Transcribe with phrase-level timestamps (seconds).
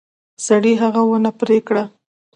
[0.45, 1.83] سړي هغه ونه پرې کړه.